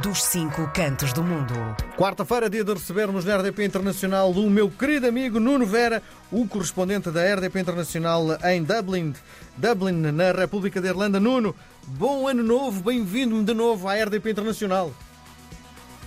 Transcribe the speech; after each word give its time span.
dos 0.00 0.24
cinco 0.24 0.70
cantos 0.72 1.12
do 1.12 1.22
mundo. 1.22 1.52
Quarta-feira, 1.98 2.48
dia 2.48 2.64
de 2.64 2.72
recebermos 2.72 3.24
na 3.24 3.36
RDP 3.36 3.64
Internacional 3.64 4.30
o 4.30 4.48
meu 4.48 4.70
querido 4.70 5.06
amigo 5.06 5.38
Nuno 5.38 5.66
Vera, 5.66 6.02
o 6.30 6.46
correspondente 6.48 7.10
da 7.10 7.22
RDP 7.34 7.60
Internacional 7.60 8.24
em 8.44 8.62
Dublin, 8.64 9.14
Dublin, 9.56 9.92
na 10.12 10.32
República 10.32 10.80
da 10.80 10.88
Irlanda. 10.88 11.20
Nuno, 11.20 11.54
bom 11.86 12.26
ano 12.26 12.42
novo, 12.42 12.82
bem-vindo 12.82 13.42
de 13.42 13.52
novo 13.52 13.86
à 13.86 13.94
RDP 13.94 14.30
Internacional. 14.30 14.92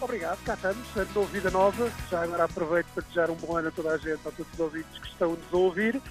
Obrigado, 0.01 0.39
cá 0.43 0.55
estamos, 0.55 0.77
ano 0.95 1.09
novo, 1.13 1.27
vida 1.27 1.51
nova. 1.51 1.91
Já 2.09 2.23
agora 2.23 2.45
aproveito 2.45 2.87
para 2.87 3.03
desejar 3.03 3.29
um 3.29 3.35
bom 3.35 3.55
ano 3.55 3.67
a 3.67 3.71
toda 3.71 3.91
a 3.91 3.97
gente, 3.97 4.27
a 4.27 4.31
todos 4.31 4.51
os 4.51 4.59
ouvintes 4.59 4.99
que 4.99 5.07
estão 5.07 5.31
nos 5.31 5.53
a 5.53 5.57
ouvir. 5.57 6.01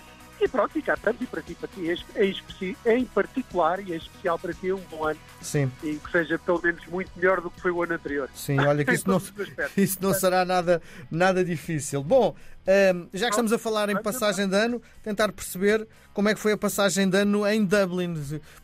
E 0.40 0.48
pronto, 0.48 0.78
e 0.78 0.82
cá 0.82 0.94
estamos, 0.94 1.20
e 1.20 1.26
para 1.26 1.42
ti, 1.42 1.54
para 1.54 1.68
ti 1.68 2.76
em, 2.86 2.92
em 2.92 3.04
particular 3.04 3.80
e 3.80 3.92
em 3.92 3.96
especial 3.96 4.38
para 4.38 4.52
ti, 4.52 4.72
um 4.72 4.80
bom 4.90 5.04
ano. 5.04 5.18
Sim. 5.40 5.70
E 5.82 5.96
que 5.96 6.10
seja 6.10 6.38
pelo 6.38 6.60
menos 6.62 6.84
muito 6.86 7.10
melhor 7.16 7.40
do 7.40 7.50
que 7.50 7.60
foi 7.60 7.70
o 7.70 7.82
ano 7.82 7.94
anterior. 7.94 8.28
Sim, 8.34 8.58
olha 8.60 8.84
que 8.84 8.92
isso 8.94 9.08
não, 9.08 9.22
isso 9.76 9.98
não 10.00 10.12
será 10.12 10.44
nada, 10.44 10.82
nada 11.10 11.44
difícil. 11.44 12.02
Bom, 12.02 12.34
um, 12.66 13.08
já 13.12 13.26
que 13.26 13.32
estamos 13.32 13.52
a 13.52 13.58
falar 13.58 13.88
em 13.90 14.02
passagem 14.02 14.48
de 14.48 14.56
ano, 14.56 14.80
tentar 15.02 15.30
perceber 15.32 15.86
como 16.12 16.28
é 16.28 16.34
que 16.34 16.40
foi 16.40 16.52
a 16.52 16.56
passagem 16.56 17.08
de 17.08 17.16
ano 17.16 17.46
em 17.46 17.64
Dublin, 17.64 18.14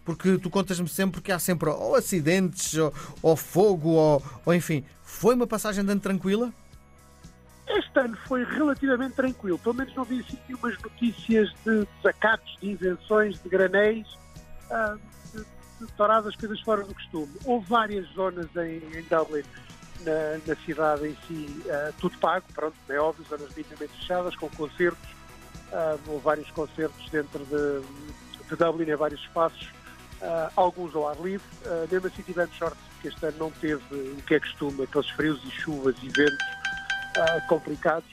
porque 0.05 0.39
tu 0.39 0.48
contas-me 0.48 0.89
sempre 0.89 1.20
que 1.20 1.30
há 1.30 1.39
sempre 1.39 1.69
ou 1.69 1.95
acidentes, 1.95 2.75
ou, 2.75 2.92
ou 3.23 3.37
fogo, 3.37 3.91
ou, 3.91 4.23
ou 4.45 4.55
enfim. 4.55 4.84
Foi 5.02 5.34
uma 5.34 5.47
passagem 5.47 5.84
de 5.84 5.92
ano 5.92 6.00
tranquila? 6.00 6.52
Este 7.77 8.01
ano 8.01 8.16
foi 8.27 8.45
relativamente 8.45 9.15
tranquilo, 9.15 9.59
pelo 9.59 9.77
menos 9.77 9.95
não 9.95 10.05
vi 10.05 10.20
assim 10.20 10.38
umas 10.55 10.77
notícias 10.78 11.52
de 11.65 11.87
desacatos, 11.97 12.56
de 12.61 12.70
invenções, 12.70 13.41
de 13.41 13.48
granéis, 13.48 14.09
uh, 14.70 14.98
de, 15.33 15.87
de 15.87 16.37
coisas 16.37 16.61
fora 16.62 16.83
do 16.83 16.92
costume. 16.92 17.33
Houve 17.45 17.66
várias 17.69 18.06
zonas 18.09 18.48
em, 18.56 18.78
em 18.98 19.02
Dublin, 19.09 19.45
na, 20.05 20.41
na, 20.47 20.56
cidade 20.64 21.09
em 21.09 21.16
si, 21.28 21.62
uh, 21.66 21.92
tudo 22.01 22.19
pago, 22.19 22.45
pronto, 22.52 22.77
é 22.89 22.98
óbvio, 22.98 23.25
zonas 23.28 23.55
minimamente 23.55 23.92
fechadas, 24.00 24.34
com 24.34 24.48
concertos, 24.50 25.09
uh, 25.70 26.00
houve 26.09 26.25
vários 26.25 26.50
concertos 26.50 27.09
dentro 27.11 27.44
de, 27.44 28.48
de 28.48 28.56
Dublin, 28.56 28.91
em 28.91 28.97
vários 28.97 29.20
espaços, 29.20 29.69
alguns 30.55 30.94
ao 30.94 31.09
ar 31.09 31.16
livre, 31.19 31.47
mesmo 31.91 32.06
assim 32.06 32.20
tivemos 32.20 32.55
sorte 32.59 32.77
que 33.00 33.09
este 33.09 33.25
ano 33.25 33.39
não 33.39 33.50
teve 33.53 33.83
o 33.94 34.22
que 34.27 34.34
é 34.34 34.41
costume, 34.41 34.83
aqueles 34.83 35.09
frios 35.09 35.42
e 35.44 35.50
chuvas 35.50 35.97
e 36.03 36.11
ventos 36.11 36.59
uh, 37.20 37.46
complicados. 37.48 38.08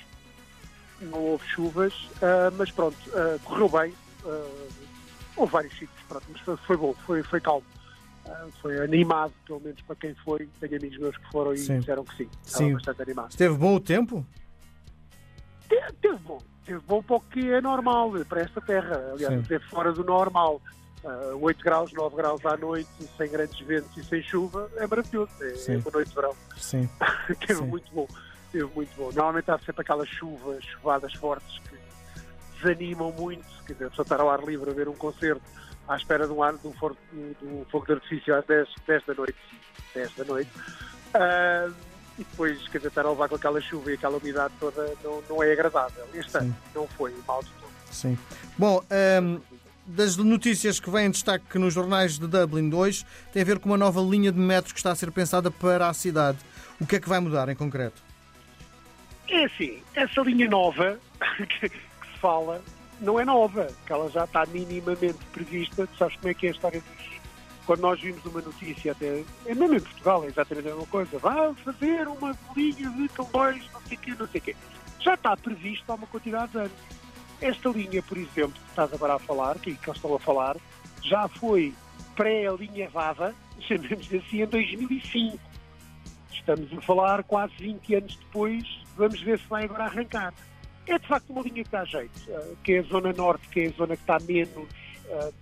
Não 1.02 1.20
houve 1.20 1.48
chuvas, 1.48 1.94
uh, 1.94 2.52
mas 2.58 2.72
pronto, 2.72 2.98
uh, 3.10 3.40
correu 3.44 3.70
bem. 3.70 3.94
houve 5.36 5.52
vários 5.52 5.74
sítios, 5.74 6.04
pronto, 6.08 6.26
mas 6.32 6.42
foi, 6.42 6.58
foi 6.58 6.78
bom, 6.78 6.94
foi, 7.06 7.24
foi 7.24 7.40
calmo. 7.40 7.64
foi 8.62 8.80
animado, 8.84 9.34
pelo 9.46 9.60
menos 9.60 9.82
para 9.82 9.96
quem 9.96 10.16
foi. 10.16 10.50
Tenho 10.60 10.76
amigos 10.78 10.98
meus 10.98 11.18
que 11.18 11.32
foram 11.32 11.54
e 11.54 11.58
sim. 11.58 11.80
disseram 11.80 12.04
que 12.04 12.16
sim. 12.18 12.30
Sim. 12.44 12.74
bastante 12.74 13.02
animado. 13.02 13.30
Esteve 13.30 13.56
bom 13.56 13.76
o 13.76 13.80
tempo? 13.80 14.26
Teve, 15.70 15.94
teve 16.02 16.18
bom. 16.18 16.40
Teve 16.66 16.80
bom 16.80 17.02
para 17.02 17.16
o 17.16 17.22
que 17.22 17.52
é 17.52 17.62
normal 17.62 18.12
para 18.28 18.42
esta 18.42 18.60
terra. 18.60 19.12
Aliás, 19.14 19.34
sim. 19.34 19.42
esteve 19.42 19.64
fora 19.66 19.94
do 19.94 20.04
normal. 20.04 20.62
Uh, 21.04 21.38
8 21.40 21.64
graus, 21.64 21.94
9 21.94 22.16
graus 22.16 22.46
à 22.46 22.58
noite, 22.58 22.90
sem 23.18 23.30
grandes 23.30 23.60
ventos 23.66 23.96
e 23.96 24.04
sem 24.04 24.22
chuva, 24.22 24.70
é 24.78 24.88
maravilhoso. 24.88 25.32
É, 25.42 25.74
é 25.74 25.78
uma 25.78 25.92
noite 25.92 26.10
de 26.10 26.16
verão. 26.16 26.36
Sim. 26.58 26.90
Teve 27.40 27.56
Sim. 27.56 27.66
muito 27.66 27.92
bom 27.94 28.08
esteve 28.48 28.70
muito 28.74 28.96
bom. 28.96 29.12
Normalmente 29.12 29.52
há 29.52 29.60
sempre 29.60 29.82
aquelas 29.82 30.10
chuvas, 30.10 30.64
chuvadas 30.64 31.14
fortes 31.14 31.60
que 31.60 31.78
desanimam 32.58 33.12
muito, 33.12 33.46
quer 33.66 33.74
dizer, 33.74 33.86
a 33.86 33.90
pessoa 33.90 34.04
estar 34.04 34.20
ao 34.20 34.30
ar 34.30 34.44
livre 34.44 34.70
a 34.70 34.74
ver 34.74 34.88
um 34.88 34.96
concerto 34.96 35.42
à 35.88 35.96
espera 35.96 36.26
de 36.26 36.34
um 36.34 36.44
ano 36.44 36.58
de 36.58 36.68
um 36.68 36.74
fogo, 36.74 36.98
de, 37.12 37.46
um 37.46 37.66
fogo 37.72 37.86
de 37.86 37.94
artifício 37.94 38.36
às 38.36 38.46
10, 38.46 38.68
10 38.86 39.06
da 39.06 39.14
noite, 39.14 39.38
10 39.94 40.16
da 40.16 40.24
noite, 40.26 40.52
uh, 40.58 41.74
e 42.18 42.24
depois, 42.24 42.68
quer 42.70 42.80
dizer, 42.80 42.90
estar 42.90 43.06
a 43.06 43.10
levar 43.10 43.30
com 43.30 43.36
aquela 43.36 43.62
chuva 43.62 43.92
e 43.92 43.94
aquela 43.94 44.18
umidade 44.18 44.54
toda 44.60 44.92
não, 45.04 45.22
não 45.30 45.44
é 45.44 45.52
agradável. 45.52 46.04
Este 46.14 46.38
ano 46.38 46.56
não 46.74 46.88
foi 46.88 47.16
mal 47.28 47.44
de 47.44 47.52
todo. 47.52 47.72
Sim. 47.92 48.18
Bom, 48.58 48.84
um, 49.22 49.40
das 49.88 50.18
notícias 50.18 50.82
que 50.82 50.90
vêm 50.90 51.06
em 51.06 51.12
destaque 51.12 51.58
nos 51.58 51.74
jornais 51.74 52.20
de 52.20 52.28
Dublin 52.28 52.70
2 52.70 53.06
tem 53.32 53.42
a 53.42 53.46
ver 53.46 53.58
com 53.58 53.70
uma 53.70 53.78
nova 53.78 54.02
linha 54.02 54.32
de 54.32 54.40
metros 54.40 54.74
que 54.74 54.80
está 54.80 54.92
a 54.92 54.96
ser 54.96 55.12
pensada 55.12 55.50
para 55.50 55.88
a 55.88 55.94
cidade. 55.94 56.38
O 56.80 56.86
que 56.86 56.98
é 56.98 57.00
que 57.00 57.08
vai 57.08 57.22
mudar 57.22 57.48
em 57.48 57.56
concreto? 57.56 58.04
É 59.30 59.46
assim, 59.46 59.80
essa 59.96 60.22
linha 60.22 60.50
nova 60.50 61.00
que, 61.60 61.70
se 61.70 62.20
fala 62.20 62.62
não 63.00 63.20
é 63.20 63.24
nova, 63.24 63.68
que 63.86 63.94
ela 63.94 64.10
já 64.10 64.26
está 64.26 64.46
minimamente 64.48 65.20
prevista. 65.32 65.88
Tu 65.88 65.98
sabes 65.98 66.16
como 66.18 66.30
é 66.30 66.34
que 66.34 66.48
é 66.48 66.50
a 66.50 66.52
história 66.52 66.82
dos. 66.82 67.08
Quando 67.66 67.82
nós 67.82 68.00
vimos 68.00 68.24
uma 68.26 68.42
notícia, 68.42 68.94
até 68.94 69.24
é 69.46 69.54
mesmo 69.54 69.76
em 69.76 69.80
Portugal, 69.80 70.24
é 70.24 70.28
exatamente 70.28 70.68
a 70.68 70.72
mesma 70.72 70.88
coisa. 70.88 71.20
Vai 71.20 71.54
fazer 71.56 72.08
uma 72.08 72.36
linha 72.56 72.90
de 72.90 73.10
comboios, 73.10 73.70
não 73.74 73.82
sei 73.82 73.98
o 73.98 74.00
quê, 74.00 74.16
não 74.18 74.28
sei 74.28 74.40
o 74.40 74.44
quê. 74.44 74.56
Já 75.00 75.14
está 75.14 75.36
previsto 75.36 75.92
há 75.92 75.96
uma 75.96 76.08
quantidade 76.08 76.52
de 76.54 76.58
anos. 76.60 76.72
Esta 77.42 77.70
linha, 77.70 78.02
por 78.02 78.18
exemplo, 78.18 78.54
que 78.54 78.70
estás 78.70 78.94
agora 78.94 79.16
a 79.16 79.20
falar, 79.20 79.60
que, 79.60 79.76
que 79.76 79.88
eu 79.88 79.94
estou 79.94 80.16
a 80.16 80.20
falar, 80.20 80.58
já 81.04 81.28
foi 81.28 81.74
pré-alinhavada, 82.16 83.36
chamemos 83.62 84.08
assim, 84.14 84.42
em 84.42 84.46
2005. 84.48 85.40
Estamos 86.32 86.74
a 86.74 86.82
falar 86.82 87.24
quase 87.24 87.54
20 87.60 87.96
anos 87.96 88.16
depois 88.16 88.88
Vamos 88.98 89.22
ver 89.22 89.40
se 89.40 89.48
vai 89.48 89.66
agora 89.66 89.86
arrancar. 89.86 90.34
É 90.88 90.98
de 90.98 91.08
facto 91.08 91.30
uma 91.30 91.42
linha 91.42 91.64
que 91.64 91.70
dá 91.70 91.86
jeito, 91.86 92.18
uh, 92.30 92.58
que 92.64 92.74
é 92.74 92.80
a 92.80 92.84
zona 92.84 93.14
norte, 93.14 93.48
que 93.50 93.62
é 93.62 93.68
a 93.68 93.72
zona 93.72 93.96
que 93.96 94.02
está 94.02 94.18
menos 94.20 94.70
uh, 95.06 95.34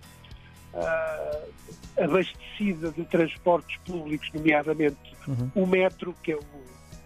uh, 0.74 2.02
abastecida 2.02 2.90
de 2.90 3.04
transportes 3.04 3.76
públicos, 3.78 4.28
nomeadamente 4.34 4.98
uhum. 5.26 5.50
o 5.54 5.66
metro, 5.66 6.14
que 6.22 6.32
é 6.32 6.36
o, 6.36 6.40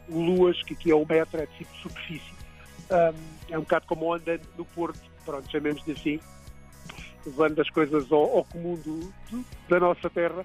o, 0.09 0.21
Luas, 0.21 0.61
que 0.62 0.75
aqui 0.75 0.91
é 0.91 0.95
o 0.95 1.06
metro, 1.06 1.41
é 1.41 1.47
de 1.47 1.53
tipo 1.59 1.71
superfície. 1.77 2.40
É 3.49 3.59
um 3.59 3.62
bocado 3.62 3.87
como 3.87 4.12
andando 4.12 4.43
no 4.56 4.65
Porto, 4.65 5.01
pronto, 5.25 5.51
chamemos-lhe 5.51 5.93
assim, 5.93 6.21
levando 7.25 7.61
as 7.61 7.71
coisas 7.71 8.11
ao, 8.11 8.39
ao 8.39 8.45
comum 8.45 8.75
do, 8.77 9.01
do, 9.31 9.45
da 9.69 9.78
nossa 9.81 10.11
terra. 10.11 10.45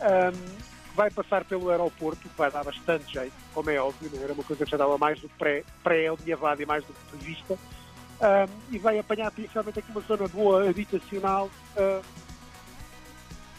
Um, 0.00 0.74
vai 0.94 1.10
passar 1.10 1.44
pelo 1.44 1.70
aeroporto, 1.70 2.28
que 2.28 2.36
vai 2.36 2.50
dar 2.50 2.64
bastante 2.64 3.12
jeito, 3.12 3.32
como 3.52 3.68
é 3.70 3.80
óbvio, 3.80 4.10
não 4.14 4.22
era 4.22 4.32
uma 4.32 4.44
coisa 4.44 4.64
que 4.64 4.70
já 4.70 4.76
dava 4.76 4.96
mais 4.96 5.20
do 5.20 5.28
que 5.28 5.64
pré-alinhavado 5.82 6.62
e 6.62 6.66
mais 6.66 6.84
do 6.84 6.92
que 6.92 7.16
prevista, 7.16 7.54
um, 7.54 8.74
e 8.74 8.78
vai 8.78 8.98
apanhar 8.98 9.30
principalmente 9.32 9.80
aqui 9.80 9.90
uma 9.90 10.00
zona 10.02 10.28
boa 10.28 10.68
habitacional 10.68 11.50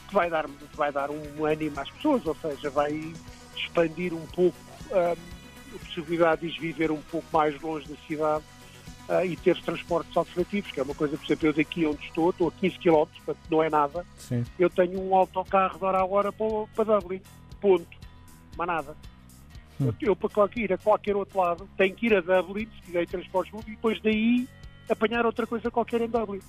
que 0.08 0.14
vai 0.14 0.30
dar, 0.30 0.48
vai 0.74 0.92
dar 0.92 1.10
um 1.10 1.46
ânimo 1.46 1.80
às 1.80 1.90
pessoas, 1.92 2.26
ou 2.26 2.36
seja, 2.36 2.70
vai 2.70 3.14
expandir 3.56 4.14
um 4.14 4.26
pouco 4.28 4.58
um, 4.92 5.35
a 5.76 5.86
possibilidade 5.86 6.50
de 6.50 6.60
viver 6.60 6.92
um 6.92 7.02
pouco 7.02 7.28
mais 7.32 7.60
longe 7.62 7.88
da 7.88 7.96
cidade 8.08 8.44
uh, 9.10 9.26
e 9.26 9.36
ter 9.36 9.60
transportes 9.62 10.16
alternativos, 10.16 10.72
que 10.72 10.80
é 10.80 10.84
uma 10.84 10.96
coisa, 10.96 11.18
por 11.18 11.26
exemplo, 11.26 11.48
eu 11.48 11.54
daqui 11.54 11.86
onde 11.86 12.04
estou, 12.06 12.30
estou 12.30 12.48
a 12.48 12.52
15 12.52 12.80
km, 12.80 13.06
portanto 13.26 13.40
não 13.50 13.64
é 13.64 13.70
nada, 13.70 14.06
Sim. 14.18 14.44
eu 14.58 14.70
tenho 14.70 15.02
um 15.02 15.16
autocarro 15.16 15.78
de 15.78 15.86
hora 15.86 16.00
a 16.00 16.06
hora 16.06 16.32
para, 16.32 16.48
para 16.76 17.00
Dublin, 17.00 17.22
ponto, 17.60 17.98
mais 18.58 18.68
nada. 18.68 18.96
Hum. 19.80 19.92
Eu, 20.02 20.16
para 20.16 20.50
ir 20.56 20.72
a 20.72 20.78
qualquer 20.78 21.16
outro 21.16 21.38
lado, 21.40 21.70
tenho 21.78 21.94
que 21.94 22.06
ir 22.06 22.16
a 22.16 22.22
Dublin, 22.22 22.68
se 22.76 22.82
quiser 22.82 23.06
transportes 23.08 23.52
públicos, 23.52 23.74
e 23.74 23.76
depois 23.76 24.02
daí 24.02 24.48
apanhar 24.90 25.26
outra 25.26 25.46
coisa 25.46 25.70
qualquer 25.70 26.02
em 26.02 26.08
Dublin. 26.08 26.40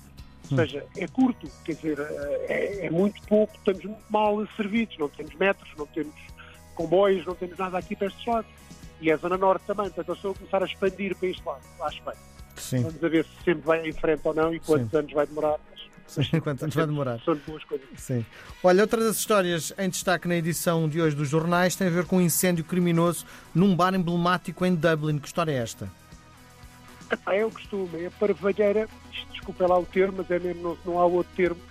Ou 0.49 0.53
hum. 0.53 0.55
seja, 0.55 0.85
é 0.95 1.07
curto, 1.07 1.47
quer 1.65 1.73
dizer, 1.73 1.99
é, 1.99 2.85
é, 2.85 2.89
muito 2.89 3.21
pouco, 3.23 3.53
estamos 3.57 3.83
muito 3.83 4.03
mal 4.09 4.47
servidos, 4.55 4.97
não 4.97 5.09
temos 5.09 5.35
metros, 5.35 5.69
não 5.77 5.85
temos 5.87 6.15
comboios, 6.73 7.25
não 7.25 7.35
temos 7.35 7.57
nada 7.57 7.77
aqui 7.77 7.95
para 7.95 8.07
estes 8.07 8.25
lados. 8.25 8.49
E 8.99 9.09
é 9.11 9.13
a 9.13 9.17
Zona 9.17 9.37
Norte 9.37 9.65
também, 9.65 9.85
portanto 9.85 10.09
eu 10.09 10.15
estou 10.15 10.31
a 10.31 10.35
começar 10.35 10.63
a 10.63 10.65
expandir 10.65 11.15
para 11.15 11.29
este 11.29 11.45
lado, 11.45 11.61
acho 11.81 12.03
bem. 12.03 12.15
Sim. 12.55 12.83
Vamos 12.83 13.03
a 13.03 13.07
ver 13.07 13.25
se 13.25 13.43
sempre 13.45 13.65
vai 13.65 13.87
em 13.87 13.93
frente 13.93 14.21
ou 14.23 14.33
não 14.33 14.53
e 14.53 14.59
quantos 14.59 14.89
Sim. 14.89 14.97
anos 14.97 15.13
vai 15.13 15.27
demorar. 15.27 15.59
Sim, 16.07 16.23
quantos 16.41 16.63
anos 16.63 16.75
vai 16.75 16.85
demorar. 16.85 17.19
São 17.19 17.37
coisas. 17.37 17.87
Sim. 17.97 18.25
Olha, 18.63 18.81
outra 18.81 19.03
das 19.03 19.17
histórias 19.17 19.73
em 19.77 19.89
destaque 19.89 20.27
na 20.27 20.35
edição 20.35 20.87
de 20.89 21.01
hoje 21.01 21.15
dos 21.15 21.29
jornais 21.29 21.75
tem 21.75 21.87
a 21.87 21.91
ver 21.91 22.05
com 22.05 22.17
um 22.17 22.21
incêndio 22.21 22.63
criminoso 22.63 23.25
num 23.53 23.75
bar 23.75 23.93
emblemático 23.93 24.65
em 24.65 24.73
Dublin. 24.73 25.19
Que 25.19 25.27
história 25.27 25.51
é 25.51 25.57
esta? 25.57 25.89
É 27.27 27.45
o 27.45 27.51
costume, 27.51 28.03
é 28.03 28.07
a 28.07 28.11
parvalheira, 28.11 28.89
desculpa 29.31 29.65
lá 29.65 29.79
o 29.79 29.85
termo, 29.85 30.15
mas 30.17 30.29
é 30.29 30.39
mesmo, 30.39 30.61
não, 30.61 30.93
não 30.93 30.99
há 30.99 31.05
outro 31.05 31.31
termo, 31.35 31.61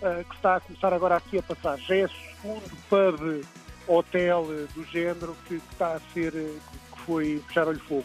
uh, 0.00 0.24
que 0.24 0.34
está 0.36 0.56
a 0.56 0.60
começar 0.60 0.92
agora 0.92 1.16
aqui 1.16 1.38
a 1.38 1.42
passar. 1.42 1.78
Já 1.80 1.96
é 1.96 2.04
o 2.04 2.08
segundo 2.08 2.76
pub, 2.88 3.44
hotel 3.86 4.46
do 4.74 4.84
género 4.84 5.36
que, 5.46 5.60
que 5.60 5.72
está 5.72 5.96
a 5.96 6.00
ser, 6.14 6.32
que 6.32 6.75
foi 7.06 7.42
puxar-lhe 7.46 7.78
fogo 7.80 8.04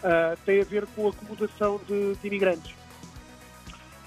uh, 0.00 0.36
tem 0.44 0.60
a 0.60 0.64
ver 0.64 0.86
com 0.94 1.06
a 1.06 1.10
acomodação 1.10 1.80
de, 1.86 2.14
de 2.16 2.26
imigrantes. 2.26 2.72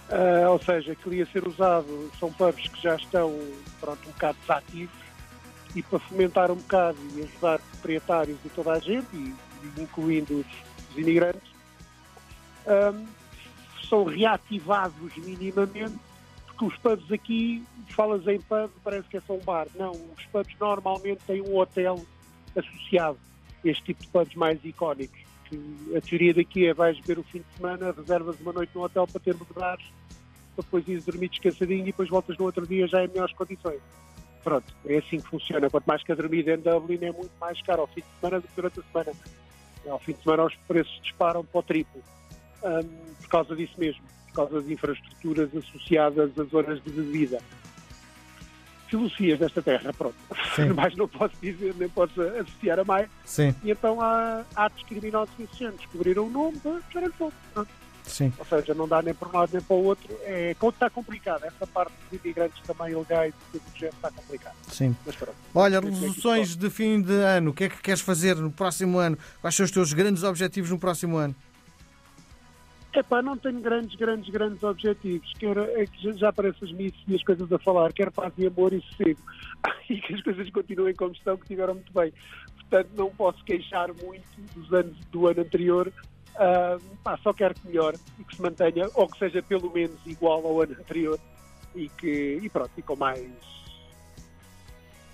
Uh, 0.10 0.50
ou 0.52 0.60
seja, 0.60 0.94
que 0.96 1.10
ia 1.10 1.26
ser 1.28 1.48
usado, 1.48 2.12
são 2.20 2.32
pubs 2.32 2.68
que 2.68 2.82
já 2.82 2.96
estão 2.96 3.34
pronto, 3.80 4.00
um 4.08 4.12
bocado 4.12 4.38
desativos 4.42 4.96
e 5.76 5.82
para 5.82 6.00
fomentar 6.00 6.52
um 6.52 6.56
bocado 6.56 6.98
e 7.16 7.24
ajudar 7.24 7.60
proprietários 7.60 8.38
e 8.46 8.50
toda 8.50 8.74
a 8.74 8.80
gente, 8.80 9.08
e, 9.14 9.34
e 9.64 9.82
incluindo 9.82 10.40
os, 10.40 10.92
os 10.92 10.98
imigrantes, 10.98 11.50
um, 12.68 13.08
são 13.90 14.04
reativados 14.04 15.16
minimamente, 15.18 15.98
porque 16.46 16.66
os 16.66 16.78
pubs 16.78 17.12
aqui, 17.12 17.64
falas 17.90 18.28
em 18.28 18.40
pub, 18.42 18.70
parece 18.84 19.08
que 19.08 19.18
é 19.18 19.22
só 19.22 19.34
um 19.34 19.40
bar. 19.40 19.68
Não, 19.76 19.92
os 19.92 20.26
pubs 20.32 20.56
normalmente 20.60 21.24
têm 21.26 21.42
um 21.42 21.58
hotel 21.58 22.00
associado 22.56 23.18
este 23.64 23.84
tipo 23.84 24.02
de 24.02 24.08
planos 24.10 24.36
mais 24.36 24.64
icónicos. 24.64 25.20
Que 25.46 25.98
a 25.98 26.02
teoria 26.02 26.34
daqui 26.34 26.68
é 26.68 26.74
vais 26.74 27.00
beber 27.00 27.20
o 27.20 27.24
fim 27.24 27.40
de 27.40 27.58
semana, 27.58 27.92
reservas 27.92 28.40
uma 28.40 28.54
noite 28.54 28.72
no 28.74 28.84
hotel 28.84 29.08
para 29.08 29.20
ter 29.20 29.36
lugares, 29.36 29.86
para 30.56 30.64
depois 30.64 30.88
ires 30.88 31.06
dormir 31.06 31.30
descansadinho 31.30 31.82
e 31.82 31.86
depois 31.86 32.10
voltas 32.10 32.38
no 32.38 32.46
outro 32.46 32.66
dia 32.66 32.88
já 32.88 33.04
em 33.04 33.08
melhores 33.08 33.34
condições. 33.36 33.82
Pronto, 34.44 34.74
é 34.86 34.98
assim 34.98 35.20
que 35.20 35.28
funciona. 35.28 35.70
Quanto 35.70 35.86
mais 35.86 36.04
que 36.04 36.12
a 36.12 36.16
dormida 36.16 36.54
em 36.54 36.58
Dublin 36.58 37.00
é 37.02 37.12
muito 37.12 37.32
mais 37.40 37.62
caro 37.62 37.82
ao 37.82 37.88
fim 37.88 38.02
de 38.02 38.08
semana 38.20 38.42
do 38.42 38.48
que 38.48 38.56
durante 38.56 38.80
a 38.80 38.84
semana. 38.84 39.12
Ao 39.88 40.00
fim 40.00 40.14
de 40.14 40.24
semana 40.24 40.44
os 40.44 40.56
preços 40.68 41.00
disparam 41.02 41.46
para 41.46 41.60
o 41.60 41.64
triplo. 41.64 42.02
Um, 42.64 43.14
por 43.22 43.28
causa 43.30 43.56
disso 43.56 43.74
mesmo, 43.78 44.02
por 44.28 44.36
causa 44.36 44.62
das 44.62 44.70
infraestruturas 44.70 45.56
associadas 45.56 46.38
às 46.38 46.50
zonas 46.50 46.84
de 46.84 46.92
bebida. 46.92 47.40
Filosofias 48.94 49.40
desta 49.40 49.60
terra, 49.60 49.92
pronto. 49.92 50.16
Sim. 50.56 50.70
mais 50.78 50.96
não 50.96 51.08
posso 51.08 51.34
dizer, 51.42 51.74
nem 51.80 51.90
posso 51.90 52.22
associar 52.22 52.78
a 52.78 52.84
mais. 52.84 53.10
Sim, 53.26 53.56
E 53.64 53.72
então 53.72 54.00
há 54.00 54.44
atos 54.56 54.84
criminosos 54.84 55.34
se 55.36 55.68
descobriram 55.72 56.28
o 56.28 56.30
nome, 56.30 56.62
já 56.64 57.10
fogo. 57.18 57.34
Sim. 58.06 58.32
Ou 58.38 58.46
seja, 58.46 58.76
não 58.76 58.88
dá 58.88 59.02
nem 59.02 59.14
para 59.14 59.30
um 59.30 59.32
lado 59.32 59.50
nem 59.52 59.62
para 59.62 59.76
o 59.76 59.84
outro. 59.84 60.08
É, 60.22 60.52
está 60.52 60.90
complicado. 60.92 61.44
Essa 61.44 61.66
parte 61.66 61.94
dos 62.12 62.20
imigrantes 62.24 62.62
também 62.68 62.92
ilegais 62.92 63.34
e 63.34 63.52
tudo 63.58 63.72
do 63.72 63.80
género 63.80 63.96
está 63.96 64.12
complicado. 64.12 64.56
Sim. 64.72 64.96
Mas 65.06 65.16
pronto. 65.16 65.36
Olha, 65.56 65.80
resoluções 65.80 66.56
de 66.56 66.70
fim 66.70 67.02
de 67.02 67.14
ano, 67.14 67.50
o 67.50 67.54
que 67.54 67.64
é 67.64 67.70
que 67.70 67.82
queres 67.82 68.02
fazer 68.02 68.36
no 68.36 68.52
próximo 68.52 69.00
ano? 69.00 69.18
Quais 69.42 69.56
são 69.56 69.64
os 69.64 69.72
teus 69.72 69.92
grandes 69.94 70.22
objetivos 70.22 70.70
no 70.70 70.78
próximo 70.78 71.18
ano? 71.18 71.36
Epá, 72.96 73.24
não 73.24 73.36
tenho 73.36 73.60
grandes, 73.60 73.96
grandes, 73.98 74.30
grandes 74.30 74.62
objetivos. 74.62 75.34
Quero, 75.40 75.62
é 75.64 75.88
que 75.88 76.14
já- 76.18 76.30
aparecem 76.30 76.68
as 76.68 76.72
missas 76.76 77.02
e 77.08 77.16
as 77.16 77.24
coisas 77.24 77.52
a 77.52 77.58
falar. 77.58 77.92
Quero 77.92 78.12
paz 78.12 78.32
e 78.38 78.46
amor 78.46 78.72
e 78.74 78.82
sossego. 78.82 79.20
E 79.90 80.00
que 80.00 80.14
as 80.14 80.22
coisas 80.22 80.50
continuem 80.52 80.94
como 80.96 81.12
estão, 81.12 81.36
que 81.36 81.44
estiveram 81.44 81.74
muito 81.76 81.92
bem. 81.94 82.14
Portanto, 82.56 82.90
não 82.96 83.10
posso 83.10 83.44
queixar 83.44 83.90
muito 83.94 84.26
dos 84.56 84.72
anos 84.74 84.98
do 85.12 85.28
ano 85.28 85.42
anterior. 85.42 85.92
Ah, 86.36 86.78
pá, 87.04 87.18
só 87.18 87.34
quero 87.34 87.54
que 87.56 87.68
melhore 87.68 87.98
e 88.20 88.24
que 88.24 88.36
se 88.36 88.42
mantenha, 88.42 88.88
ou 88.96 89.08
que 89.08 89.20
seja 89.20 89.42
pelo 89.42 89.72
menos 89.72 90.00
igual 90.06 90.46
ao 90.46 90.62
ano 90.62 90.74
anterior. 90.74 91.20
E 91.76 91.90
que, 91.90 92.40
e 92.42 92.50
pronto, 92.50 92.72
e 92.78 92.82
com 92.82 92.96
mais, 92.96 93.22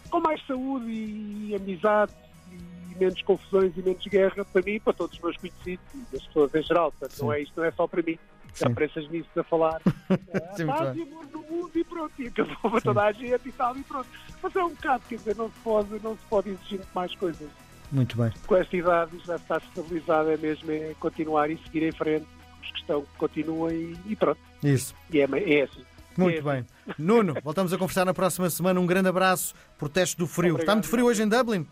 com 0.10 0.20
mais 0.20 0.46
saúde 0.46 0.86
e 0.90 1.56
amizade 1.56 2.14
e 2.52 2.79
menos 3.00 3.22
confusões 3.24 3.72
e 3.78 3.81
menos 3.81 4.06
guerra 4.06 4.44
para 4.46 4.62
mim 4.62 4.74
e 4.74 4.80
para 4.80 4.94
todos 4.94 5.16
os 5.18 5.24
meus 5.24 5.38
conhecidos 5.38 5.86
e 6.12 6.16
as 6.16 6.24
pessoas 6.24 6.54
em 6.56 6.62
geral. 6.63 6.92
Portanto, 6.92 7.19
não 7.22 7.34
é 7.34 7.42
isto, 7.42 7.54
não 7.57 7.63
é 7.66 7.72
só 7.72 7.88
para 7.88 8.01
mim. 8.01 8.18
Já 8.56 8.66
Sim. 8.66 8.72
apareças 8.72 9.10
nisso 9.10 9.30
a 9.38 9.44
falar. 9.44 9.81
Ah, 10.10 10.56
Sim, 10.57 10.66
paz 10.66 10.96
bem. 10.96 11.06
e 11.06 11.12
amor 11.12 11.25
no 11.31 11.42
mundo 11.44 11.72
e 11.75 11.84
pronto, 11.84 12.12
e 12.19 12.28
acabou 12.28 12.72
para 12.72 12.81
toda 12.81 13.04
a 13.04 13.12
gente 13.12 13.48
e 13.48 13.51
tal, 13.51 13.78
e 13.78 13.84
pronto. 13.84 14.07
Mas 14.42 14.56
é 14.56 14.63
um 14.63 14.69
bocado, 14.69 15.04
quer 15.07 15.16
dizer, 15.16 15.36
não 15.36 15.48
se 15.50 15.60
pode, 15.63 16.00
não 16.04 16.16
se 16.18 16.25
pode 16.30 16.50
exigir 16.50 16.81
mais 16.96 17.13
coisas. 17.16 17.48
Muito 17.92 18.18
bem. 18.18 18.31
Com 18.48 18.56
esta 18.56 18.75
idade 18.75 19.19
já 19.25 19.36
está 19.36 19.57
estabilizada, 19.57 20.34
é 20.34 20.38
mesmo 20.38 20.72
é 20.72 20.96
continuar 21.00 21.50
e 21.51 21.57
seguir 21.60 21.84
em 21.84 21.92
frente, 21.92 22.25
os 22.62 22.72
que 22.72 22.80
estão 22.80 23.06
continuem 23.19 23.98
e, 24.07 24.12
e 24.13 24.16
pronto. 24.16 24.40
Isso. 24.63 24.96
E 25.12 25.19
é, 25.22 25.24
é 25.25 25.63
assim. 25.63 25.84
Muito 26.18 26.40
É. 26.50 26.54
bem. 26.54 26.66
Nuno, 26.98 27.36
voltamos 27.44 27.72
a 27.72 27.78
conversar 27.78 28.06
na 28.06 28.13
próxima 28.13 28.50
semana. 28.50 28.80
Um 28.80 28.86
grande 28.88 29.10
abraço. 29.10 29.54
Protesto 29.78 30.18
do 30.18 30.28
frio. 30.28 30.56
Obrigado. 30.56 30.62
Está 30.62 30.75
muito 30.75 30.88
frio 30.90 31.06
hoje 31.06 31.22
em 31.24 31.28
Dublin? 31.30 31.66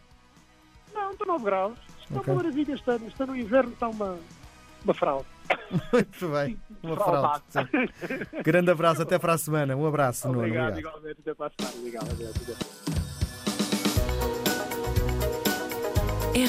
Não, 1.19 1.23
estão 1.23 1.27
9 1.27 1.45
graus. 1.45 1.77
Está 2.03 2.19
Ok. 2.19 2.33
uma 2.33 2.43
maravilha 2.43 2.73
este 2.73 2.89
ano. 2.89 3.07
Está 3.07 3.25
no 3.25 3.35
inverno, 3.35 3.71
está 3.73 3.87
uma, 3.89 4.17
uma 4.83 4.93
fraude. 4.93 5.25
Muito 5.93 6.29
bem. 6.29 6.57
Uma 6.83 6.95
fraude. 6.95 7.43
Grande 8.43 8.71
abraço. 8.71 9.01
Até 9.01 9.17
para 9.19 9.33
a 9.33 9.37
semana. 9.37 9.75
Um 9.75 9.85
abraço, 9.85 10.27
Nuno. 10.27 10.39
Obrigado, 10.39 10.69
Obrigado. 10.71 10.95
igualmente. 10.95 11.21
Até 11.21 11.33
para 11.33 11.47
a 11.47 11.51
semana. 11.57 11.77
Obrigado, 11.79 12.11
adeus, 12.11 12.35
adeus. 12.35 12.57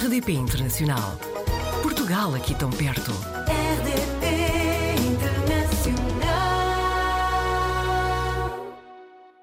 RDP 0.04 0.32
Internacional. 0.32 1.16
Portugal 1.82 2.34
aqui 2.34 2.54
tão 2.54 2.70
perto. 2.70 3.12